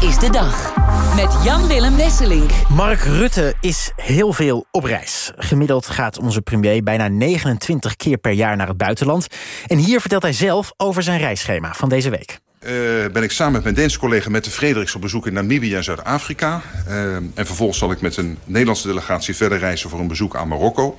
is 0.00 0.18
de 0.18 0.30
dag. 0.30 0.74
Met 1.16 1.44
Jan-Willem 1.44 1.96
Wesselink. 1.96 2.50
Mark 2.68 3.00
Rutte 3.00 3.54
is 3.60 3.92
heel 3.96 4.32
veel 4.32 4.66
op 4.70 4.84
reis. 4.84 5.32
Gemiddeld 5.36 5.86
gaat 5.86 6.18
onze 6.18 6.42
premier 6.42 6.82
bijna 6.82 7.08
29 7.08 7.96
keer 7.96 8.16
per 8.18 8.32
jaar 8.32 8.56
naar 8.56 8.68
het 8.68 8.76
buitenland. 8.76 9.26
En 9.66 9.78
hier 9.78 10.00
vertelt 10.00 10.22
hij 10.22 10.32
zelf 10.32 10.72
over 10.76 11.02
zijn 11.02 11.18
reisschema 11.18 11.74
van 11.74 11.88
deze 11.88 12.10
week. 12.10 12.38
Uh, 12.60 12.70
ben 13.12 13.22
ik 13.22 13.30
samen 13.30 13.52
met 13.52 13.62
mijn 13.62 13.74
Deense 13.74 13.98
collega 13.98 14.30
met 14.30 14.44
de 14.44 14.50
Frederiks 14.50 14.94
op 14.94 15.00
bezoek 15.00 15.26
in 15.26 15.32
Namibië 15.32 15.74
en 15.74 15.84
Zuid-Afrika. 15.84 16.62
Uh, 16.88 17.14
en 17.14 17.32
vervolgens 17.34 17.78
zal 17.78 17.90
ik 17.90 18.00
met 18.00 18.16
een 18.16 18.38
Nederlandse 18.44 18.86
delegatie 18.86 19.36
verder 19.36 19.58
reizen 19.58 19.90
voor 19.90 20.00
een 20.00 20.08
bezoek 20.08 20.36
aan 20.36 20.48
Marokko. 20.48 20.98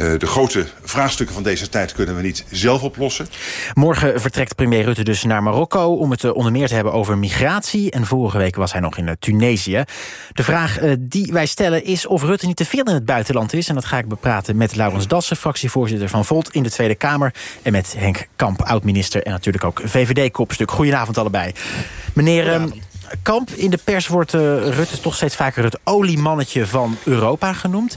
Uh, 0.00 0.18
de 0.18 0.26
grote 0.26 0.66
vraagstukken 0.82 1.34
van 1.34 1.44
deze 1.44 1.68
tijd 1.68 1.92
kunnen 1.92 2.16
we 2.16 2.22
niet 2.22 2.44
zelf 2.50 2.82
oplossen. 2.82 3.26
Morgen 3.74 4.20
vertrekt 4.20 4.54
premier 4.54 4.84
Rutte 4.84 5.04
dus 5.04 5.24
naar 5.24 5.42
Marokko... 5.42 5.94
om 5.94 6.10
het 6.10 6.32
onder 6.32 6.52
meer 6.52 6.68
te 6.68 6.74
hebben 6.74 6.92
over 6.92 7.18
migratie. 7.18 7.90
En 7.90 8.06
vorige 8.06 8.38
week 8.38 8.56
was 8.56 8.72
hij 8.72 8.80
nog 8.80 8.96
in 8.96 9.16
Tunesië. 9.18 9.84
De 10.32 10.42
vraag 10.42 10.82
uh, 10.82 10.92
die 10.98 11.32
wij 11.32 11.46
stellen 11.46 11.84
is 11.84 12.06
of 12.06 12.22
Rutte 12.22 12.46
niet 12.46 12.56
te 12.56 12.64
veel 12.64 12.84
in 12.84 12.94
het 12.94 13.04
buitenland 13.04 13.52
is. 13.52 13.68
En 13.68 13.74
dat 13.74 13.84
ga 13.84 13.98
ik 13.98 14.08
bepraten 14.08 14.56
met 14.56 14.76
Laurens 14.76 15.06
Dassen, 15.06 15.36
fractievoorzitter 15.36 16.08
van 16.08 16.24
Volt... 16.24 16.50
in 16.50 16.62
de 16.62 16.70
Tweede 16.70 16.94
Kamer. 16.94 17.34
En 17.62 17.72
met 17.72 17.94
Henk 17.98 18.26
Kamp, 18.36 18.62
oud-minister 18.62 19.22
en 19.22 19.30
natuurlijk 19.30 19.64
ook 19.64 19.80
VVD-kopstuk. 19.84 20.70
Goedenavond 20.70 21.18
allebei. 21.18 21.52
Meneer... 22.12 22.54
Um, 22.54 22.72
Kamp, 23.22 23.50
in 23.50 23.70
de 23.70 23.78
pers 23.84 24.06
wordt 24.06 24.34
uh, 24.34 24.40
Rutte 24.68 25.00
toch 25.00 25.14
steeds 25.14 25.36
vaker 25.36 25.64
het 25.64 25.78
oliemannetje 25.84 26.66
van 26.66 26.96
Europa 27.04 27.52
genoemd. 27.52 27.96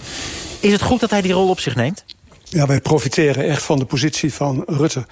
Is 0.60 0.72
het 0.72 0.82
goed 0.82 1.00
dat 1.00 1.10
hij 1.10 1.22
die 1.22 1.32
rol 1.32 1.50
op 1.50 1.60
zich 1.60 1.76
neemt? 1.76 2.06
Ja, 2.44 2.66
wij 2.66 2.82
profiteren 2.82 3.44
echt 3.44 3.64
van 3.64 3.80
de 3.80 3.86
positie 3.86 4.34
van 4.34 4.64
Rutte. 4.68 5.06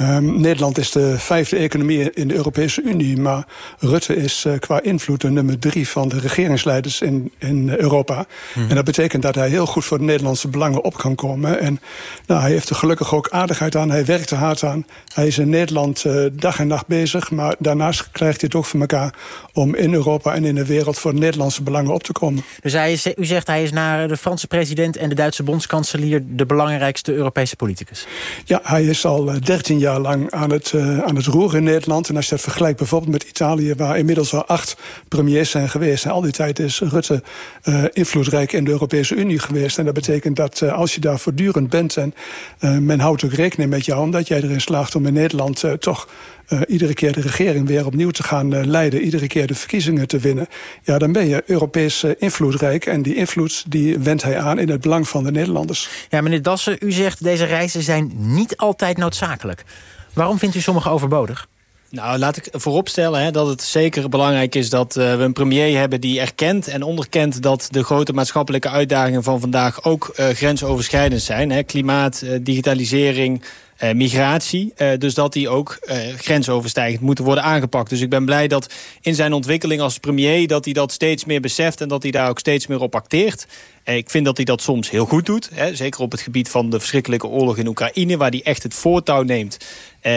Um, 0.00 0.40
Nederland 0.40 0.78
is 0.78 0.90
de 0.90 1.18
vijfde 1.18 1.56
economie 1.56 2.12
in 2.12 2.28
de 2.28 2.34
Europese 2.34 2.82
Unie... 2.82 3.16
maar 3.16 3.46
Rutte 3.78 4.16
is 4.16 4.44
uh, 4.46 4.58
qua 4.58 4.82
invloed 4.82 5.20
de 5.20 5.30
nummer 5.30 5.58
drie 5.58 5.88
van 5.88 6.08
de 6.08 6.18
regeringsleiders 6.18 7.00
in, 7.00 7.32
in 7.38 7.70
Europa. 7.78 8.26
Hmm. 8.52 8.68
En 8.68 8.74
dat 8.74 8.84
betekent 8.84 9.22
dat 9.22 9.34
hij 9.34 9.48
heel 9.48 9.66
goed 9.66 9.84
voor 9.84 9.98
de 9.98 10.04
Nederlandse 10.04 10.48
belangen 10.48 10.84
op 10.84 10.96
kan 10.96 11.14
komen. 11.14 11.60
En 11.60 11.80
nou, 12.26 12.40
hij 12.40 12.50
heeft 12.50 12.70
er 12.70 12.76
gelukkig 12.76 13.14
ook 13.14 13.28
aardigheid 13.30 13.76
aan, 13.76 13.90
hij 13.90 14.04
werkt 14.04 14.30
er 14.30 14.36
hard 14.36 14.64
aan. 14.64 14.86
Hij 15.14 15.26
is 15.26 15.38
in 15.38 15.48
Nederland 15.48 16.04
uh, 16.04 16.26
dag 16.32 16.58
en 16.58 16.66
nacht 16.66 16.86
bezig... 16.86 17.30
maar 17.30 17.54
daarnaast 17.58 18.10
krijgt 18.10 18.40
hij 18.40 18.48
het 18.52 18.54
ook 18.54 18.66
voor 18.66 18.80
elkaar 18.80 19.14
om 19.52 19.74
in 19.74 19.94
Europa 19.94 20.34
en 20.34 20.44
in 20.44 20.54
de 20.54 20.66
wereld... 20.66 20.98
voor 20.98 21.12
de 21.12 21.18
Nederlandse 21.18 21.62
belangen 21.62 21.94
op 21.94 22.02
te 22.02 22.12
komen. 22.12 22.44
Dus 22.62 22.72
hij 22.72 22.92
is, 22.92 23.06
u 23.16 23.24
zegt 23.24 23.46
hij 23.46 23.62
is 23.62 23.72
naar 23.72 24.08
de 24.08 24.16
Franse 24.16 24.46
president 24.46 24.96
en 24.96 25.08
de 25.08 25.14
Duitse 25.14 25.42
bondskanselier... 25.42 26.22
de 26.26 26.46
belangrijkste 26.46 27.12
Europese 27.12 27.56
politicus? 27.56 28.06
Ja, 28.44 28.60
hij 28.62 28.84
is 28.84 29.04
al 29.04 29.40
13 29.40 29.78
jaar 29.78 29.89
lang 29.98 30.30
aan 30.30 30.50
het, 30.50 30.72
uh, 30.72 30.98
aan 30.98 31.16
het 31.16 31.26
roeren 31.26 31.58
in 31.58 31.64
Nederland. 31.64 32.08
En 32.08 32.16
als 32.16 32.24
je 32.24 32.30
dat 32.30 32.40
vergelijkt 32.40 32.78
bijvoorbeeld 32.78 33.12
met 33.12 33.22
Italië... 33.22 33.74
waar 33.76 33.98
inmiddels 33.98 34.34
al 34.34 34.44
acht 34.44 34.76
premiers 35.08 35.50
zijn 35.50 35.68
geweest. 35.68 36.04
En 36.04 36.10
al 36.10 36.20
die 36.20 36.32
tijd 36.32 36.58
is 36.58 36.80
Rutte 36.80 37.22
uh, 37.64 37.84
invloedrijk 37.92 38.52
in 38.52 38.64
de 38.64 38.70
Europese 38.70 39.14
Unie 39.14 39.38
geweest. 39.38 39.78
En 39.78 39.84
dat 39.84 39.94
betekent 39.94 40.36
dat 40.36 40.60
uh, 40.60 40.72
als 40.72 40.94
je 40.94 41.00
daar 41.00 41.18
voortdurend 41.18 41.70
bent... 41.70 41.96
en 41.96 42.14
men 42.84 43.00
houdt 43.00 43.24
ook 43.24 43.32
rekening 43.32 43.70
met 43.70 43.84
jou... 43.84 44.00
omdat 44.00 44.28
jij 44.28 44.42
erin 44.42 44.60
slaagt 44.60 44.94
om 44.94 45.06
in 45.06 45.12
Nederland 45.12 45.64
toch... 45.78 46.08
Uh, 46.52 46.60
iedere 46.68 46.94
keer 46.94 47.12
de 47.12 47.20
regering 47.20 47.66
weer 47.66 47.86
opnieuw 47.86 48.10
te 48.10 48.22
gaan 48.22 48.54
uh, 48.54 48.64
leiden... 48.64 49.00
iedere 49.00 49.26
keer 49.26 49.46
de 49.46 49.54
verkiezingen 49.54 50.08
te 50.08 50.18
winnen... 50.18 50.46
ja, 50.82 50.98
dan 50.98 51.12
ben 51.12 51.28
je 51.28 51.42
Europees 51.46 52.04
uh, 52.04 52.10
invloedrijk. 52.18 52.86
En 52.86 53.02
die 53.02 53.14
invloed 53.14 53.64
die 53.68 53.98
wendt 53.98 54.22
hij 54.22 54.38
aan 54.38 54.58
in 54.58 54.68
het 54.68 54.80
belang 54.80 55.08
van 55.08 55.24
de 55.24 55.30
Nederlanders. 55.30 55.88
Ja, 56.08 56.20
meneer 56.20 56.42
Dassen, 56.42 56.76
u 56.80 56.92
zegt 56.92 57.24
deze 57.24 57.44
reizen 57.44 57.82
zijn 57.82 58.12
niet 58.16 58.56
altijd 58.56 58.96
noodzakelijk. 58.96 59.64
Waarom 60.12 60.38
vindt 60.38 60.56
u 60.56 60.60
sommige 60.60 60.90
overbodig? 60.90 61.48
Nou, 61.90 62.18
laat 62.18 62.36
ik 62.36 62.48
vooropstellen 62.52 63.22
hè, 63.22 63.30
dat 63.30 63.46
het 63.46 63.62
zeker 63.62 64.08
belangrijk 64.08 64.54
is 64.54 64.70
dat 64.70 64.96
uh, 64.96 65.16
we 65.16 65.22
een 65.22 65.32
premier 65.32 65.78
hebben 65.78 66.00
die 66.00 66.20
erkent 66.20 66.68
en 66.68 66.82
onderkent 66.82 67.42
dat 67.42 67.68
de 67.70 67.84
grote 67.84 68.12
maatschappelijke 68.12 68.68
uitdagingen 68.68 69.22
van 69.22 69.40
vandaag 69.40 69.84
ook 69.84 70.14
uh, 70.16 70.28
grensoverschrijdend 70.28 71.22
zijn. 71.22 71.50
Hè. 71.50 71.62
Klimaat, 71.62 72.22
uh, 72.24 72.38
digitalisering, 72.42 73.42
uh, 73.82 73.92
migratie. 73.92 74.72
Uh, 74.76 74.88
dus 74.98 75.14
dat 75.14 75.32
die 75.32 75.48
ook 75.48 75.78
uh, 75.82 75.96
grensoverstijgend 76.16 77.00
moeten 77.00 77.24
worden 77.24 77.44
aangepakt. 77.44 77.90
Dus 77.90 78.00
ik 78.00 78.10
ben 78.10 78.24
blij 78.24 78.48
dat 78.48 78.72
in 79.00 79.14
zijn 79.14 79.32
ontwikkeling 79.32 79.80
als 79.80 79.98
premier... 79.98 80.46
dat 80.46 80.64
hij 80.64 80.74
dat 80.74 80.92
steeds 80.92 81.24
meer 81.24 81.40
beseft 81.40 81.80
en 81.80 81.88
dat 81.88 82.02
hij 82.02 82.10
daar 82.10 82.28
ook 82.28 82.38
steeds 82.38 82.66
meer 82.66 82.80
op 82.80 82.94
acteert. 82.94 83.46
Ik 83.84 84.10
vind 84.10 84.24
dat 84.24 84.36
hij 84.36 84.44
dat 84.44 84.62
soms 84.62 84.90
heel 84.90 85.06
goed 85.06 85.26
doet. 85.26 85.48
Hè, 85.54 85.74
zeker 85.76 86.00
op 86.00 86.10
het 86.10 86.20
gebied 86.20 86.48
van 86.48 86.70
de 86.70 86.78
verschrikkelijke 86.78 87.26
oorlog 87.26 87.56
in 87.56 87.66
Oekraïne... 87.66 88.16
waar 88.16 88.30
hij 88.30 88.42
echt 88.42 88.62
het 88.62 88.74
voortouw 88.74 89.22
neemt 89.22 89.56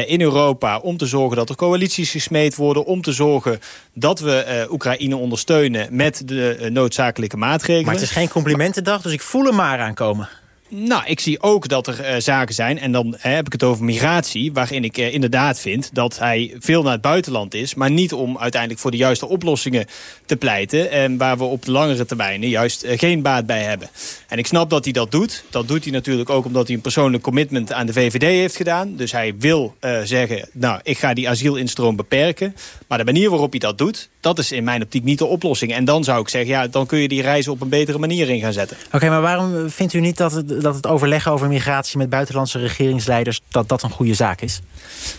in 0.06 0.22
Europa... 0.22 0.78
om 0.78 0.98
te 0.98 1.06
zorgen 1.06 1.38
dat 1.38 1.50
er 1.50 1.56
coalities 1.56 2.12
gesmeed 2.12 2.56
worden... 2.56 2.86
om 2.86 3.02
te 3.02 3.12
zorgen 3.12 3.60
dat 3.94 4.20
we 4.20 4.68
Oekraïne 4.72 5.16
ondersteunen 5.16 5.96
met 5.96 6.22
de 6.26 6.70
noodzakelijke 6.72 7.38
maatregelen. 7.38 7.86
Maar 7.86 7.94
het 7.94 8.04
is 8.04 8.12
geen 8.12 8.30
complimentendag, 8.30 9.02
dus 9.02 9.14
ik 9.14 9.22
voel 9.22 9.46
hem 9.46 9.56
maar 9.56 9.80
aankomen. 9.80 10.30
Nou, 10.76 11.04
ik 11.06 11.20
zie 11.20 11.42
ook 11.42 11.68
dat 11.68 11.88
er 11.88 12.00
uh, 12.00 12.20
zaken 12.20 12.56
zijn, 12.56 12.80
en 12.80 12.92
dan 12.92 13.16
hè, 13.18 13.30
heb 13.30 13.46
ik 13.46 13.52
het 13.52 13.64
over 13.64 13.86
migratie... 13.86 14.54
waarin 14.54 14.84
ik 14.84 14.98
uh, 14.98 15.14
inderdaad 15.14 15.60
vind 15.60 15.90
dat 15.94 16.20
hij 16.20 16.56
veel 16.60 16.84
naar 16.84 16.92
het 16.92 17.02
buitenland 17.02 17.54
is... 17.54 17.74
maar 17.74 17.92
niet 17.92 18.14
om 18.14 18.38
uiteindelijk 18.38 18.82
voor 18.82 18.92
de 18.92 18.98
juiste 18.98 19.28
oplossingen 19.28 19.86
te 20.26 20.36
pleiten... 20.36 20.92
en 20.92 21.18
waar 21.18 21.38
we 21.38 21.44
op 21.44 21.66
de 21.66 21.72
langere 21.72 22.06
termijn 22.06 22.50
juist 22.50 22.86
geen 22.88 23.22
baat 23.22 23.46
bij 23.46 23.64
hebben. 23.64 23.90
En 24.28 24.38
ik 24.38 24.48
snap 24.48 24.70
dat 24.70 24.84
hij 24.84 24.94
dat 24.94 25.12
doet. 25.12 25.44
Dat 25.50 25.68
doet 25.68 25.84
hij 25.84 25.94
natuurlijk 25.94 26.30
ook 26.30 26.46
omdat 26.46 26.68
hij 26.68 26.76
een 26.76 26.82
persoonlijk 26.82 27.24
commitment 27.24 27.72
aan 27.74 27.86
de 27.86 27.94
VVD 27.94 28.22
heeft 28.22 28.56
gedaan. 28.56 28.96
Dus 28.96 29.12
hij 29.12 29.36
wil 29.38 29.76
zeggen, 30.04 30.50
nou, 30.52 30.80
ik 30.84 30.98
ga 30.98 31.14
die 31.14 31.30
asielinstroom 31.30 31.96
beperken. 31.96 32.56
Maar 32.88 32.98
de 32.98 33.04
manier 33.04 33.30
waarop 33.30 33.52
hij 33.52 33.60
dat 33.60 33.78
doet, 33.78 34.10
dat 34.24 34.40
is 34.40 34.52
in 34.52 34.64
mijn 34.64 34.82
optiek 34.82 35.04
niet 35.04 35.18
de 35.18 35.26
oplossing. 35.26 35.74
En 35.74 35.86
dan 35.86 36.04
zou 36.04 36.22
ik 36.22 36.30
zeggen, 36.30 36.50
ja, 36.50 36.68
dan 36.68 36.86
kun 36.86 37.00
je 37.00 37.08
die 37.08 37.22
reizen 37.22 37.52
op 37.52 37.62
een 37.62 37.70
betere 37.70 37.98
manier 37.98 38.30
in 38.30 38.40
gaan 38.40 38.54
zetten. 38.54 38.78
Oké, 38.86 38.96
okay, 38.96 39.10
maar 39.10 39.22
waarom 39.22 39.70
vindt 39.70 39.94
u 39.94 40.00
niet 40.00 40.18
dat 40.18 40.32
het 40.32 40.62
dat 40.62 40.76
het 40.76 40.88
overleggen 40.88 41.32
over 41.32 41.48
migratie 41.48 41.98
met 41.98 42.10
buitenlandse 42.10 42.60
regeringsleiders... 42.60 43.42
dat 43.50 43.70
dat 43.70 43.84
een 43.84 43.90
goede 43.90 44.14
zaak 44.14 44.42
is? 44.42 44.62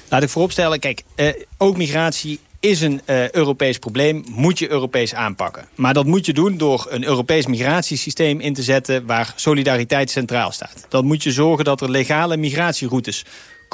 Laat 0.08 0.22
ik 0.22 0.28
vooropstellen, 0.28 0.78
kijk, 0.78 1.02
eh, 1.14 1.28
ook 1.58 1.76
migratie 1.76 2.40
is 2.60 2.80
een 2.80 3.00
uh, 3.06 3.30
Europees 3.30 3.78
probleem, 3.78 4.24
moet 4.28 4.58
je 4.58 4.70
Europees 4.70 5.14
aanpakken. 5.14 5.68
Maar 5.74 5.94
dat 5.94 6.06
moet 6.06 6.26
je 6.26 6.32
doen 6.32 6.56
door 6.56 6.86
een 6.90 7.04
Europees 7.04 7.46
migratiesysteem 7.46 8.40
in 8.40 8.54
te 8.54 8.62
zetten... 8.62 9.06
waar 9.06 9.32
solidariteit 9.36 10.10
centraal 10.10 10.52
staat. 10.52 10.86
Dan 10.88 11.04
moet 11.04 11.22
je 11.22 11.32
zorgen 11.32 11.64
dat 11.64 11.80
er 11.80 11.90
legale 11.90 12.36
migratieroutes 12.36 13.24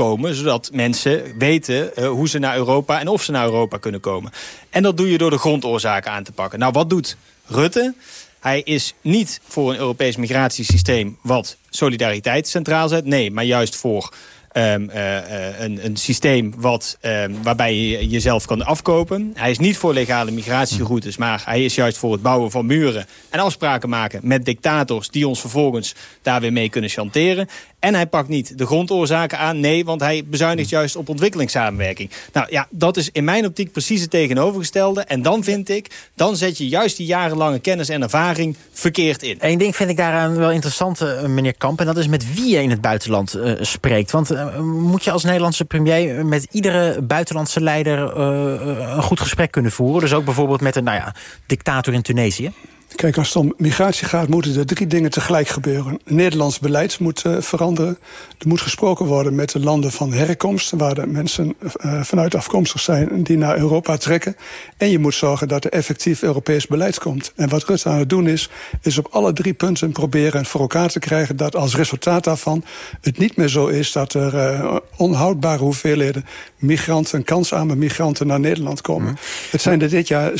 komen... 0.04 0.34
zodat 0.34 0.70
mensen 0.72 1.38
weten 1.38 1.90
uh, 1.98 2.08
hoe 2.08 2.28
ze 2.28 2.38
naar 2.38 2.56
Europa 2.56 3.00
en 3.00 3.08
of 3.08 3.22
ze 3.22 3.30
naar 3.30 3.44
Europa 3.44 3.76
kunnen 3.76 4.00
komen. 4.00 4.32
En 4.70 4.82
dat 4.82 4.96
doe 4.96 5.10
je 5.10 5.18
door 5.18 5.30
de 5.30 5.38
grondoorzaken 5.38 6.10
aan 6.10 6.24
te 6.24 6.32
pakken. 6.32 6.58
Nou, 6.58 6.72
wat 6.72 6.90
doet 6.90 7.16
Rutte? 7.46 7.94
Hij 8.40 8.60
is 8.60 8.94
niet 9.00 9.40
voor 9.48 9.70
een 9.70 9.78
Europees 9.78 10.16
migratiesysteem 10.16 11.18
wat 11.22 11.56
solidariteit 11.70 12.48
centraal 12.48 12.88
zet. 12.88 13.04
Nee, 13.04 13.30
maar 13.30 13.44
juist 13.44 13.76
voor 13.76 14.12
Um, 14.52 14.90
uh, 14.90 14.96
uh, 14.96 15.60
een, 15.60 15.84
een, 15.84 15.96
systeem 15.96 16.54
wat, 16.56 16.98
um, 17.02 17.42
waarbij 17.42 17.74
je 17.74 18.08
jezelf 18.08 18.46
kan 18.46 18.64
afkopen. 18.64 19.30
Hij 19.34 19.50
is 19.50 19.58
niet 19.58 19.76
voor 19.76 19.92
legale 19.92 20.30
migratieroutes, 20.30 21.16
maar 21.16 21.42
hij 21.44 21.64
is 21.64 21.74
juist 21.74 21.98
voor 21.98 22.12
het 22.12 22.22
bouwen 22.22 22.50
van 22.50 22.66
muren 22.66 23.06
en 23.28 23.40
afspraken 23.40 23.88
maken 23.88 24.20
met 24.22 24.44
dictators 24.44 25.08
die 25.08 25.28
ons 25.28 25.40
vervolgens 25.40 25.94
daar 26.22 26.40
weer 26.40 26.52
mee 26.52 26.68
kunnen 26.68 26.90
chanteren. 26.90 27.48
En 27.80 27.94
hij 27.94 28.06
pakt 28.06 28.28
niet 28.28 28.58
de 28.58 28.66
grondoorzaken 28.66 29.38
aan. 29.38 29.60
Nee, 29.60 29.84
want 29.84 30.00
hij 30.00 30.24
bezuinigt 30.24 30.68
juist 30.68 30.96
op 30.96 31.08
ontwikkelingssamenwerking. 31.08 32.10
Nou 32.32 32.46
ja, 32.50 32.66
dat 32.70 32.96
is 32.96 33.10
in 33.12 33.24
mijn 33.24 33.46
optiek 33.46 33.72
precies 33.72 34.00
het 34.00 34.10
tegenovergestelde. 34.10 35.00
En 35.00 35.22
dan 35.22 35.44
vind 35.44 35.68
ik, 35.68 35.90
dan 36.14 36.36
zet 36.36 36.58
je 36.58 36.68
juist 36.68 36.96
die 36.96 37.06
jarenlange 37.06 37.58
kennis 37.58 37.88
en 37.88 38.02
ervaring 38.02 38.56
verkeerd 38.72 39.22
in. 39.22 39.36
Eén 39.40 39.58
ding 39.58 39.76
vind 39.76 39.90
ik 39.90 39.96
daaraan 39.96 40.36
wel 40.36 40.50
interessant, 40.50 41.02
uh, 41.02 41.24
meneer 41.24 41.54
Kamp. 41.56 41.80
En 41.80 41.86
dat 41.86 41.96
is 41.96 42.08
met 42.08 42.34
wie 42.34 42.48
je 42.48 42.62
in 42.62 42.70
het 42.70 42.80
buitenland 42.80 43.36
uh, 43.36 43.52
spreekt. 43.60 44.10
Want 44.10 44.30
moet 44.62 45.04
je 45.04 45.10
als 45.10 45.24
Nederlandse 45.24 45.64
premier 45.64 46.26
met 46.26 46.46
iedere 46.50 47.02
buitenlandse 47.02 47.60
leider 47.60 48.16
een 48.16 49.02
goed 49.02 49.20
gesprek 49.20 49.50
kunnen 49.50 49.72
voeren? 49.72 50.00
Dus 50.00 50.14
ook 50.14 50.24
bijvoorbeeld 50.24 50.60
met 50.60 50.76
een 50.76 50.84
nou 50.84 50.96
ja, 50.96 51.14
dictator 51.46 51.94
in 51.94 52.02
Tunesië? 52.02 52.52
Kijk, 53.00 53.16
als 53.16 53.28
het 53.28 53.36
om 53.36 53.54
migratie 53.56 54.06
gaat, 54.06 54.28
moeten 54.28 54.56
er 54.56 54.66
drie 54.66 54.86
dingen 54.86 55.10
tegelijk 55.10 55.48
gebeuren. 55.48 56.00
Nederlands 56.04 56.58
beleid 56.58 56.98
moet 56.98 57.24
uh, 57.26 57.36
veranderen. 57.40 57.98
Er 58.38 58.48
moet 58.48 58.60
gesproken 58.60 59.06
worden 59.06 59.34
met 59.34 59.50
de 59.50 59.60
landen 59.60 59.90
van 59.90 60.12
herkomst... 60.12 60.70
waar 60.70 60.94
de 60.94 61.06
mensen 61.06 61.54
uh, 61.84 62.02
vanuit 62.02 62.34
afkomstig 62.34 62.80
zijn 62.80 63.22
die 63.22 63.36
naar 63.36 63.58
Europa 63.58 63.96
trekken. 63.96 64.36
En 64.76 64.90
je 64.90 64.98
moet 64.98 65.14
zorgen 65.14 65.48
dat 65.48 65.64
er 65.64 65.70
effectief 65.70 66.22
Europees 66.22 66.66
beleid 66.66 66.98
komt. 66.98 67.32
En 67.36 67.48
wat 67.48 67.64
Rutte 67.64 67.88
aan 67.88 67.98
het 67.98 68.08
doen 68.08 68.26
is, 68.26 68.50
is 68.82 68.98
op 68.98 69.08
alle 69.10 69.32
drie 69.32 69.52
punten 69.52 69.92
proberen 69.92 70.44
voor 70.44 70.60
elkaar 70.60 70.88
te 70.88 70.98
krijgen... 70.98 71.36
dat 71.36 71.56
als 71.56 71.76
resultaat 71.76 72.24
daarvan 72.24 72.64
het 73.00 73.18
niet 73.18 73.36
meer 73.36 73.48
zo 73.48 73.66
is... 73.66 73.92
dat 73.92 74.14
er 74.14 74.34
uh, 74.34 74.76
onhoudbare 74.96 75.62
hoeveelheden 75.62 76.24
migranten, 76.58 77.24
kansarme 77.24 77.76
migranten 77.76 78.26
naar 78.26 78.40
Nederland 78.40 78.80
komen. 78.80 79.10
Mm. 79.10 79.16
Het 79.50 79.62
zijn 79.62 79.82
er 79.82 79.88
dit 79.88 80.08
jaar 80.08 80.30
70.000. 80.30 80.36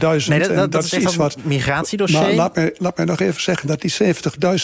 Nee, 0.00 0.38
dat, 0.38 0.54
dat, 0.54 0.72
dat, 0.72 0.84
is 0.84 0.94
iets 0.94 1.16
wat... 1.16 1.36
Migratie 1.42 1.97
Maar 2.06 2.32
laat 2.32 2.54
mij, 2.54 2.74
laat 2.78 2.96
mij 2.96 3.06
nog 3.06 3.20
even 3.20 3.42
zeggen 3.42 3.68
dat 3.68 3.80
die 3.80 3.94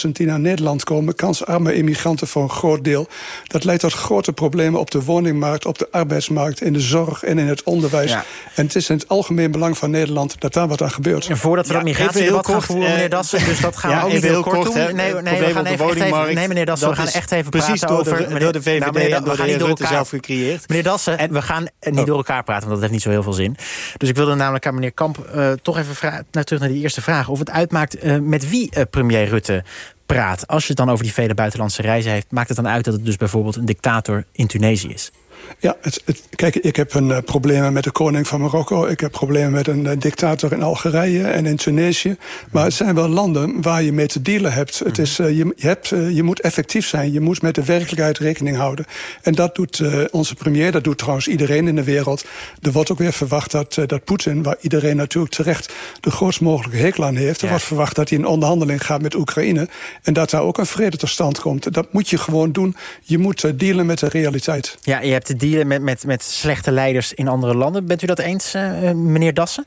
70.000 0.05 0.11
die 0.11 0.27
naar 0.27 0.39
Nederland 0.39 0.83
komen, 0.83 1.15
kansarme 1.15 1.75
immigranten 1.75 2.27
voor 2.27 2.43
een 2.43 2.49
groot 2.49 2.83
deel, 2.83 3.07
dat 3.47 3.63
leidt 3.63 3.81
tot 3.81 3.93
grote 3.93 4.33
problemen 4.33 4.79
op 4.79 4.91
de 4.91 5.03
woningmarkt, 5.03 5.65
op 5.65 5.77
de 5.77 5.87
arbeidsmarkt, 5.91 6.61
in 6.61 6.73
de 6.73 6.79
zorg 6.79 7.23
en 7.23 7.37
in 7.37 7.47
het 7.47 7.63
onderwijs. 7.63 8.11
Ja. 8.11 8.23
En 8.55 8.65
het 8.65 8.75
is 8.75 8.89
in 8.89 8.95
het 8.95 9.07
algemeen 9.07 9.51
belang 9.51 9.77
van 9.77 9.89
Nederland 9.91 10.35
dat 10.41 10.53
daar 10.53 10.67
wat 10.67 10.81
aan 10.81 10.91
gebeurt. 10.91 11.27
En 11.29 11.37
voordat 11.37 11.67
we 11.67 11.73
Ja, 11.73 11.79
dat 11.79 11.87
even 11.87 11.99
heel 11.99 12.07
migratiedebat 12.07 12.47
gaan 12.47 12.61
voeren, 12.63 12.85
eh, 12.87 12.93
meneer 12.93 13.09
Dassen... 13.09 13.45
dus 13.45 13.59
dat 13.59 13.75
gaan 13.77 13.91
ja, 13.91 13.97
we 13.99 14.03
ook 14.05 14.09
even 14.11 14.21
niet 14.21 14.31
heel 14.31 14.41
kort 14.43 14.55
kort, 14.55 14.73
doen. 14.73 14.95
Nee, 14.95 15.13
nee, 15.13 15.13
we 15.13 15.51
gaan 15.51 15.65
even, 15.65 15.87
echt 15.89 16.01
even, 16.01 16.35
nee, 16.35 16.47
meneer 16.47 16.65
Dassen, 16.65 16.89
we 16.89 16.95
gaan 16.95 17.07
echt 17.07 17.31
even 17.31 17.51
precies 17.51 17.79
praten 17.79 17.87
door 17.87 18.03
de- 18.03 18.25
over... 18.25 18.39
door 18.39 18.51
de 18.53 18.61
VVD 18.61 18.79
Nou, 18.79 18.91
meneer, 18.93 19.13
en 19.15 19.23
door 19.23 19.35
de 19.35 19.43
heer 19.43 19.57
door 19.57 19.67
Rutte 19.67 19.83
elkaar- 19.83 19.97
zelf 19.97 20.09
gecreëerd. 20.09 20.67
Meneer 20.67 20.83
Dassen, 20.83 21.31
we 21.31 21.41
gaan 21.41 21.65
eh, 21.79 21.93
niet 21.93 22.05
door 22.05 22.17
elkaar 22.17 22.43
praten, 22.43 22.67
want 22.67 22.71
dat 22.73 22.79
heeft 22.81 22.91
niet 22.93 23.01
zo 23.01 23.09
heel 23.09 23.23
veel 23.23 23.33
zin. 23.33 23.57
Dus 23.97 24.09
ik 24.09 24.15
wilde 24.15 24.35
namelijk 24.35 24.67
aan 24.67 24.73
meneer 24.73 24.91
Kamp 24.91 25.17
eh, 25.19 25.51
toch 25.51 25.77
even 25.77 26.25
terug 26.31 26.59
naar 26.59 26.69
die 26.69 26.81
eerste 26.81 27.01
vraag. 27.01 27.24
Of 27.29 27.39
het 27.39 27.49
uitmaakt 27.49 27.95
eh, 27.95 28.17
met 28.19 28.49
wie 28.49 28.71
eh, 28.71 28.83
premier 28.89 29.25
Rutte 29.25 29.63
praat. 30.05 30.47
Als 30.47 30.61
je 30.61 30.67
het 30.67 30.77
dan 30.77 30.89
over 30.89 31.03
die 31.03 31.13
vele 31.13 31.33
buitenlandse 31.33 31.81
reizen 31.81 32.11
heeft... 32.11 32.31
maakt 32.31 32.47
het 32.47 32.57
dan 32.57 32.67
uit 32.67 32.85
dat 32.85 32.93
het 32.93 33.05
dus 33.05 33.17
bijvoorbeeld 33.17 33.55
een 33.55 33.65
dictator 33.65 34.25
in 34.31 34.47
Tunesië 34.47 34.89
is? 34.89 35.11
Ja, 35.59 35.75
het, 35.81 36.01
het- 36.05 36.21
kijk, 36.35 36.55
ik 36.55 36.75
heb 36.75 36.93
een 36.93 37.07
uh, 37.09 37.17
problemen 37.25 37.73
met 37.73 37.83
de 37.83 37.91
koning 37.91 38.27
van 38.27 38.41
Marokko. 38.41 38.85
Ik 38.85 38.99
heb 38.99 39.11
problemen 39.11 39.51
met 39.51 39.67
een 39.67 39.85
uh, 39.85 39.91
dictator 39.99 40.51
in 40.53 40.61
Algerije 40.63 41.23
en 41.27 41.45
in 41.45 41.55
Tunesië. 41.55 42.17
Maar 42.51 42.63
het 42.63 42.73
zijn 42.73 42.95
wel 42.95 43.07
landen 43.07 43.61
waar 43.61 43.83
je 43.83 43.91
mee 43.93 44.07
te 44.07 44.21
dealen 44.21 44.53
hebt. 44.53 44.79
Het 44.79 44.97
is, 44.97 45.19
uh, 45.19 45.29
je, 45.37 45.53
je, 45.55 45.67
hebt, 45.67 45.87
je 45.87 46.23
moet 46.23 46.39
effectief 46.41 46.87
zijn. 46.87 47.11
Je 47.11 47.19
moet 47.19 47.41
met 47.41 47.55
de 47.55 47.63
werkelijkheid 47.63 48.17
rekening 48.17 48.57
houden. 48.57 48.85
En 49.21 49.33
dat 49.33 49.55
doet 49.55 49.81
onze 50.11 50.35
premier, 50.35 50.71
dat 50.71 50.83
doet 50.83 50.97
trouwens 50.97 51.27
iedereen 51.27 51.67
in 51.67 51.75
de 51.75 51.83
wereld. 51.83 52.25
Er 52.61 52.71
wordt 52.71 52.91
ook 52.91 52.97
weer 52.97 53.13
verwacht 53.13 53.51
dat, 53.51 53.77
dat 53.85 54.03
Poetin, 54.03 54.43
waar 54.43 54.57
iedereen 54.61 54.95
natuurlijk 54.95 55.33
terecht 55.33 55.73
de 55.99 56.11
grootst 56.11 56.41
mogelijke 56.41 56.77
hekel 56.77 57.03
aan 57.05 57.15
heeft. 57.15 57.37
Er 57.37 57.43
Ja. 57.43 57.49
wordt 57.49 57.65
verwacht 57.65 57.95
dat 57.95 58.09
hij 58.09 58.17
in 58.17 58.25
onderhandeling 58.25 58.85
gaat 58.85 59.01
met 59.01 59.15
Oekraïne. 59.15 59.67
En 60.03 60.13
dat 60.13 60.29
daar 60.29 60.41
ook 60.41 60.57
een 60.57 60.65
vrede 60.65 60.97
tot 60.97 61.09
stand 61.09 61.39
komt. 61.39 61.73
Dat 61.73 61.93
moet 61.93 62.09
je 62.09 62.17
gewoon 62.17 62.51
doen. 62.51 62.75
Je 63.01 63.17
moet 63.17 63.59
dealen 63.59 63.85
met 63.85 63.99
de 63.99 64.07
realiteit. 64.07 64.77
Ja, 64.81 65.01
je 65.01 65.11
hebt 65.11 65.34
te 65.37 65.45
dealen 65.45 65.67
met, 65.67 65.81
met, 65.81 66.05
met 66.05 66.23
slechte 66.23 66.71
leiders 66.71 67.13
in 67.13 67.27
andere 67.27 67.55
landen. 67.55 67.85
Bent 67.85 68.01
u 68.01 68.05
dat 68.07 68.19
eens, 68.19 68.53
eh, 68.53 68.91
meneer 68.91 69.33
Dassen? 69.33 69.65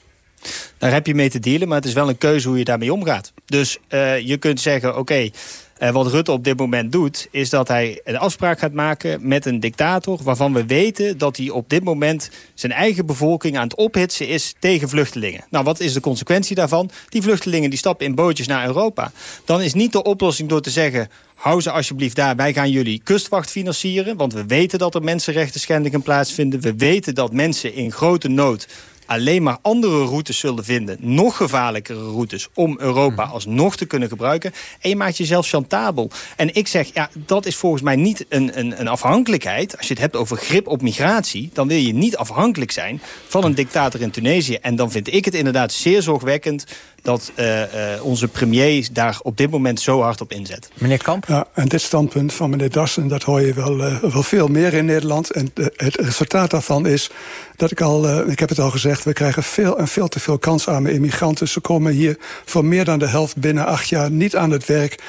Daar 0.78 0.92
heb 0.92 1.06
je 1.06 1.14
mee 1.14 1.30
te 1.30 1.38
dealen, 1.38 1.68
maar 1.68 1.76
het 1.76 1.86
is 1.86 1.92
wel 1.92 2.08
een 2.08 2.18
keuze 2.18 2.48
hoe 2.48 2.58
je 2.58 2.64
daarmee 2.64 2.92
omgaat. 2.92 3.32
Dus 3.46 3.78
uh, 3.88 4.18
je 4.18 4.36
kunt 4.36 4.60
zeggen, 4.60 4.98
oké, 4.98 5.30
uh, 5.80 5.90
wat 5.90 6.06
Rutte 6.06 6.32
op 6.32 6.44
dit 6.44 6.58
moment 6.58 6.92
doet... 6.92 7.28
is 7.30 7.50
dat 7.50 7.68
hij 7.68 8.00
een 8.04 8.18
afspraak 8.18 8.58
gaat 8.58 8.72
maken 8.72 9.28
met 9.28 9.46
een 9.46 9.60
dictator... 9.60 10.18
waarvan 10.22 10.52
we 10.52 10.66
weten 10.66 11.18
dat 11.18 11.36
hij 11.36 11.50
op 11.50 11.70
dit 11.70 11.84
moment 11.84 12.30
zijn 12.54 12.72
eigen 12.72 13.06
bevolking 13.06 13.56
aan 13.56 13.62
het 13.62 13.76
ophitsen 13.76 14.28
is... 14.28 14.54
tegen 14.58 14.88
vluchtelingen. 14.88 15.44
Nou, 15.50 15.64
wat 15.64 15.80
is 15.80 15.92
de 15.92 16.00
consequentie 16.00 16.56
daarvan? 16.56 16.90
Die 17.08 17.22
vluchtelingen 17.22 17.70
die 17.70 17.78
stappen 17.78 18.06
in 18.06 18.14
bootjes 18.14 18.46
naar 18.46 18.66
Europa. 18.66 19.12
Dan 19.44 19.62
is 19.62 19.74
niet 19.74 19.92
de 19.92 20.02
oplossing 20.02 20.48
door 20.48 20.60
te 20.60 20.70
zeggen... 20.70 21.08
hou 21.34 21.60
ze 21.60 21.70
alsjeblieft 21.70 22.16
daar, 22.16 22.36
wij 22.36 22.52
gaan 22.52 22.70
jullie 22.70 23.00
kustwacht 23.04 23.50
financieren... 23.50 24.16
want 24.16 24.32
we 24.32 24.46
weten 24.46 24.78
dat 24.78 24.94
er 24.94 25.02
mensenrechten 25.02 25.60
schendingen 25.60 26.02
plaatsvinden. 26.02 26.60
We 26.60 26.74
weten 26.76 27.14
dat 27.14 27.32
mensen 27.32 27.74
in 27.74 27.92
grote 27.92 28.28
nood 28.28 28.66
alleen 29.08 29.42
maar 29.42 29.58
andere 29.62 30.04
routes 30.04 30.38
zullen 30.38 30.64
vinden. 30.64 30.96
Nog 31.00 31.36
gevaarlijkere 31.36 32.02
routes 32.02 32.48
om 32.54 32.76
Europa 32.80 33.24
alsnog 33.24 33.76
te 33.76 33.86
kunnen 33.86 34.08
gebruiken. 34.08 34.52
En 34.80 34.88
je 34.88 34.96
maakt 34.96 35.16
jezelf 35.16 35.48
chantabel. 35.48 36.10
En 36.36 36.54
ik 36.54 36.66
zeg, 36.66 36.90
ja, 36.94 37.10
dat 37.14 37.46
is 37.46 37.56
volgens 37.56 37.82
mij 37.82 37.96
niet 37.96 38.26
een, 38.28 38.58
een, 38.58 38.80
een 38.80 38.88
afhankelijkheid. 38.88 39.76
Als 39.76 39.86
je 39.86 39.92
het 39.92 40.02
hebt 40.02 40.16
over 40.16 40.36
grip 40.36 40.66
op 40.66 40.82
migratie... 40.82 41.50
dan 41.52 41.68
wil 41.68 41.76
je 41.76 41.94
niet 41.94 42.16
afhankelijk 42.16 42.70
zijn 42.70 43.00
van 43.28 43.44
een 43.44 43.54
dictator 43.54 44.00
in 44.00 44.10
Tunesië. 44.10 44.54
En 44.54 44.76
dan 44.76 44.90
vind 44.90 45.12
ik 45.12 45.24
het 45.24 45.34
inderdaad 45.34 45.72
zeer 45.72 46.02
zorgwekkend 46.02 46.64
dat 47.02 47.32
uh, 47.36 47.60
uh, 47.60 47.64
onze 48.02 48.28
premier 48.28 48.88
daar 48.92 49.18
op 49.22 49.36
dit 49.36 49.50
moment 49.50 49.80
zo 49.80 50.00
hard 50.02 50.20
op 50.20 50.32
inzet. 50.32 50.68
Meneer 50.74 51.02
Kamp? 51.02 51.24
Ja, 51.28 51.46
en 51.54 51.68
dit 51.68 51.80
standpunt 51.80 52.32
van 52.32 52.50
meneer 52.50 52.70
Dassen, 52.70 53.08
dat 53.08 53.22
hoor 53.22 53.40
je 53.40 53.52
wel, 53.54 53.78
uh, 53.78 53.96
wel 54.02 54.22
veel 54.22 54.48
meer 54.48 54.74
in 54.74 54.84
Nederland. 54.84 55.30
En 55.30 55.50
het 55.76 55.96
resultaat 55.96 56.50
daarvan 56.50 56.86
is 56.86 57.10
dat 57.56 57.70
ik 57.70 57.80
al, 57.80 58.28
ik 58.30 58.38
heb 58.38 58.48
het 58.48 58.58
al 58.60 58.70
gezegd... 58.70 59.04
we 59.04 59.12
krijgen 59.12 59.42
veel 59.42 59.78
en 59.78 59.88
veel 59.88 60.08
te 60.08 60.20
veel 60.20 60.38
kansarme 60.38 60.92
immigranten. 60.92 61.48
Ze 61.48 61.60
komen 61.60 61.92
hier 61.92 62.16
voor 62.44 62.64
meer 62.64 62.84
dan 62.84 62.98
de 62.98 63.06
helft 63.06 63.36
binnen 63.36 63.66
acht 63.66 63.88
jaar 63.88 64.10
niet 64.10 64.36
aan 64.36 64.50
het 64.50 64.66
werk. 64.66 65.02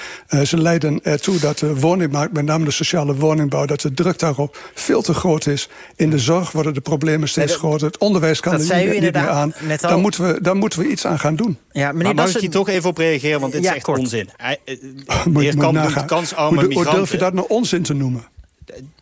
ze 0.46 0.58
leiden 0.58 1.00
ertoe 1.04 1.40
dat 1.40 1.58
de 1.60 1.76
woningmarkt, 1.80 2.34
met 2.34 2.46
name 2.46 2.66
de 2.66 2.72
sociale 2.72 3.16
woningbouw... 3.16 3.66
dat 3.66 3.82
de 3.82 3.94
druk 3.94 4.20
daarop 4.20 4.58
veel 4.74 5.02
te 5.02 5.14
groot 5.14 5.46
is. 5.48 5.70
In 5.96 6.10
de 6.10 6.20
zorg 6.20 6.52
worden 6.52 6.74
de 6.74 6.82
problemen 6.82 7.28
steeds 7.30 7.52
Nee, 7.52 7.56
dat- 7.62 7.66
groter. 7.66 7.88
Het 7.88 7.98
onderwijs 7.98 8.40
kan 8.40 8.54
er 8.54 8.60
niet, 8.86 9.02
meer 9.14 9.30
aan. 9.30 9.54
net 9.60 9.84
al. 9.84 9.90
Daar 9.90 10.00
moeten, 10.00 10.28
we, 10.34 10.42
daar 10.42 10.56
moeten 10.56 10.80
we 10.80 10.88
iets 10.88 11.06
aan 11.06 11.20
gaan 11.20 11.36
doen. 11.36 11.58
Ja, 11.80 11.92
meneer 11.92 12.16
Maar 12.16 12.26
mag 12.26 12.36
ik 12.36 12.42
hier 12.42 12.50
toch 12.50 12.70
even 12.70 12.90
op 12.90 12.98
reageren, 12.98 13.40
want 13.40 13.52
dit 13.54 13.64
Ja, 13.64 13.70
is 13.70 13.76
echt 13.76 13.86
kort. 13.86 14.00
onzin. 14.00 14.30
Hij, 14.38 14.58
eh, 14.66 14.76
de 14.81 16.06
kansarme 16.06 16.56
migranten. 16.68 16.74
hoe 16.74 16.86
durf 16.96 17.12
je 17.12 17.18
dat 17.18 17.34
nou 17.34 17.48
onzin 17.50 17.84
te 17.84 17.94
noemen? 17.94 18.28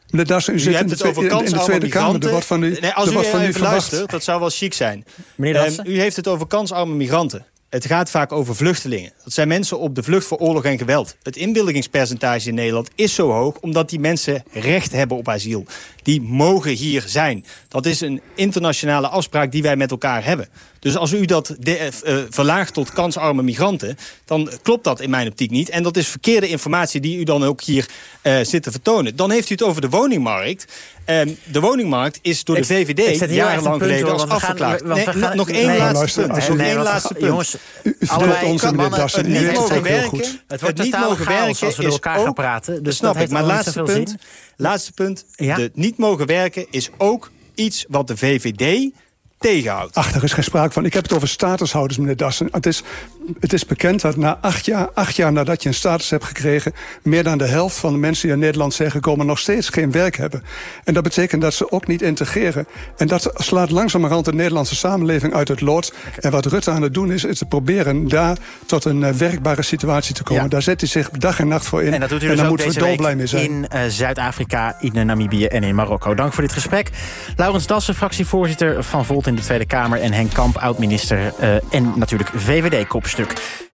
Meneer 0.09 0.25
Dassen, 0.25 0.53
u, 0.53 0.55
U 0.55 0.59
zit 0.59 0.67
in 0.71 0.77
hebt 0.77 0.89
de, 0.89 0.95
het 0.95 1.05
over 1.07 1.27
kansarme 1.27 1.79
migranten. 1.79 2.29
wordt 2.31 2.45
van 2.45 2.63
u, 2.63 2.77
nee, 2.81 2.91
als 2.91 3.09
u 3.09 3.13
u 3.13 3.17
even 3.17 3.31
verwacht. 3.53 3.61
luistert, 3.61 4.09
dat 4.09 4.23
zou 4.23 4.39
wel 4.39 4.49
chic 4.49 4.73
zijn. 4.73 5.05
Meneer 5.35 5.53
Dassen? 5.63 5.85
u 5.87 5.99
heeft 5.99 6.15
het 6.15 6.27
over 6.27 6.47
kansarme 6.47 6.93
migranten. 6.93 7.45
Het 7.69 7.85
gaat 7.85 8.09
vaak 8.09 8.31
over 8.31 8.55
vluchtelingen. 8.55 9.11
Dat 9.23 9.33
zijn 9.33 9.47
mensen 9.47 9.79
op 9.79 9.95
de 9.95 10.03
vlucht 10.03 10.27
voor 10.27 10.37
oorlog 10.37 10.63
en 10.63 10.77
geweld. 10.77 11.15
Het 11.23 11.35
inbeeldigingspercentage 11.35 12.47
in 12.47 12.55
Nederland 12.55 12.89
is 12.95 13.15
zo 13.15 13.31
hoog... 13.31 13.57
omdat 13.59 13.89
die 13.89 13.99
mensen 13.99 14.43
recht 14.51 14.91
hebben 14.91 15.17
op 15.17 15.29
asiel. 15.29 15.65
Die 16.03 16.21
mogen 16.21 16.71
hier 16.71 17.03
zijn. 17.07 17.45
Dat 17.67 17.85
is 17.85 18.01
een 18.01 18.21
internationale 18.35 19.07
afspraak 19.07 19.51
die 19.51 19.61
wij 19.61 19.75
met 19.75 19.91
elkaar 19.91 20.25
hebben. 20.25 20.47
Dus 20.79 20.97
als 20.97 21.13
u 21.13 21.25
dat 21.25 21.55
de, 21.59 21.77
eh, 21.77 22.17
verlaagt 22.29 22.73
tot 22.73 22.91
kansarme 22.91 23.43
migranten... 23.43 23.97
dan 24.25 24.49
klopt 24.61 24.83
dat 24.83 25.01
in 25.01 25.09
mijn 25.09 25.27
optiek 25.27 25.51
niet. 25.51 25.69
En 25.69 25.83
dat 25.83 25.97
is 25.97 26.07
verkeerde 26.07 26.47
informatie 26.47 27.01
die 27.01 27.17
u 27.17 27.23
dan 27.23 27.43
ook 27.43 27.61
hier 27.61 27.85
eh, 28.21 28.39
zit 28.41 28.63
te 28.63 28.71
vertonen. 28.71 29.15
Dan 29.15 29.31
heeft 29.31 29.49
u 29.49 29.53
het 29.53 29.63
over 29.63 29.81
de 29.81 29.89
woningmarkt. 29.89 30.65
Ehm, 31.05 31.29
de 31.43 31.59
woningmarkt 31.59 32.19
is 32.21 32.43
door 32.43 32.55
de 32.55 32.61
Ik- 32.61 32.67
VVD 32.67 33.29
jarenlang 33.29 33.81
geleden 33.81 34.05
door, 34.05 34.11
als 34.11 34.23
Nee, 34.83 35.35
nog 35.35 35.49
één 35.49 35.67
nee, 35.67 35.77
laatste 35.77 36.21
punt. 36.21 36.47
Nog 36.47 36.57
één 36.59 36.75
laatste 36.77 37.13
punt. 37.13 37.25
Jongens, 37.25 37.56
U, 37.83 37.95
u 37.99 38.07
Allebei 38.07 38.45
ons, 38.45 38.61
meneer 38.61 38.77
mannen, 38.77 38.99
Dassen. 38.99 39.19
het 39.19 39.29
U 39.29 39.33
niet 39.33 39.47
het 39.47 39.55
mogen 39.55 39.77
ook 39.77 39.85
heel 39.85 39.95
werken. 39.95 40.09
goed. 40.09 40.43
Het 40.47 40.61
wordt 40.61 40.77
Het 40.77 40.87
niet 40.87 40.97
mogen 40.99 41.25
werken 41.27 41.65
als 41.65 41.75
we 41.75 41.81
door 41.83 41.91
elkaar 41.91 42.19
gaan 42.19 42.33
praten. 42.33 42.73
Dus 42.73 42.83
dat 42.83 42.93
snap 42.95 43.13
dat 43.13 43.23
ik. 43.23 43.29
Maar 43.29 43.43
laatste 43.43 43.83
punt, 43.83 44.15
laatste 44.55 44.91
punt. 44.91 45.25
Ja? 45.35 45.55
De 45.55 45.71
niet 45.73 45.97
mogen 45.97 46.25
werken 46.25 46.65
is 46.71 46.89
ook 46.97 47.31
iets 47.55 47.85
wat 47.89 48.07
de 48.07 48.17
VVD 48.17 48.91
tegenhoudt. 49.39 49.95
Ach, 49.95 50.15
er 50.15 50.23
is 50.23 50.33
geen 50.33 50.43
sprake 50.43 50.73
van. 50.73 50.85
Ik 50.85 50.93
heb 50.93 51.03
het 51.03 51.13
over 51.13 51.27
statushouders, 51.27 51.99
meneer 51.99 52.15
Dassen. 52.15 52.47
Het 52.51 52.65
is, 52.65 52.83
het 53.39 53.53
is 53.53 53.65
bekend 53.65 54.01
dat 54.01 54.15
na 54.15 54.37
acht 54.41 54.65
jaar, 54.65 54.89
acht 54.93 55.15
jaar 55.15 55.31
nadat 55.31 55.63
je 55.63 55.69
een 55.69 55.75
status 55.75 56.09
hebt 56.09 56.23
gekregen... 56.23 56.73
meer 57.03 57.23
dan 57.23 57.37
de 57.37 57.45
helft 57.45 57.77
van 57.77 57.93
de 57.93 57.99
mensen 57.99 58.23
die 58.23 58.35
in 58.35 58.41
Nederland 58.41 58.73
zijn 58.73 58.91
gekomen... 58.91 59.25
nog 59.25 59.39
steeds 59.39 59.69
geen 59.69 59.91
werk 59.91 60.17
hebben. 60.17 60.43
En 60.83 60.93
dat 60.93 61.03
betekent 61.03 61.41
dat 61.41 61.53
ze 61.53 61.71
ook 61.71 61.87
niet 61.87 62.01
integreren. 62.01 62.67
En 62.97 63.07
dat 63.07 63.31
slaat 63.35 63.71
langzamerhand 63.71 64.25
de 64.25 64.33
Nederlandse 64.33 64.75
samenleving 64.75 65.33
uit 65.33 65.47
het 65.47 65.61
lood. 65.61 65.93
En 66.19 66.31
wat 66.31 66.45
Rutte 66.45 66.71
aan 66.71 66.81
het 66.81 66.93
doen 66.93 67.11
is, 67.11 67.23
is 67.23 67.37
te 67.37 67.45
proberen 67.45 68.07
daar 68.07 68.37
tot 68.65 68.85
een 68.85 69.03
eh, 69.03 69.13
werkbare 69.13 69.61
situatie 69.61 70.15
te 70.15 70.23
komen. 70.23 70.43
Ja. 70.43 70.49
Daar 70.49 70.61
zet 70.61 70.79
hij 70.79 70.89
zich 70.89 71.09
dag 71.09 71.39
en 71.39 71.47
nacht 71.47 71.65
voor 71.65 71.83
in. 71.83 71.93
En 71.93 71.99
dat 71.99 72.09
doet 72.09 72.23
u 72.23 72.25
en 72.25 72.31
dus 72.31 72.39
daar 72.39 72.49
moeten 72.49 72.67
we 72.67 72.79
dolblij 72.79 73.15
mee 73.15 73.27
zijn. 73.27 73.43
in 73.43 73.67
eh, 73.67 73.81
Zuid-Afrika, 73.87 74.75
in 74.79 75.05
Namibië 75.05 75.45
en 75.45 75.63
in 75.63 75.75
Marokko. 75.75 76.15
Dank 76.15 76.33
voor 76.33 76.43
dit 76.43 76.53
gesprek. 76.53 76.89
Laurens 77.35 77.67
Dassen, 77.67 77.95
fractievoorzitter 77.95 78.83
van 78.83 79.05
Volt 79.05 79.27
in 79.27 79.35
de 79.35 79.41
Tweede 79.41 79.65
Kamer... 79.65 80.01
en 80.01 80.13
Henk 80.13 80.33
Kamp, 80.33 80.57
oud-minister 80.57 81.33
eh, 81.39 81.55
en 81.69 81.93
natuurlijk 81.95 82.29
VVD-kopstuk. 82.35 83.16
Frühstück. 83.17 83.57